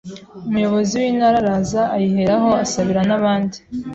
[0.47, 3.57] umuyobozi w’intara araza ayiheraho asabira n’abandi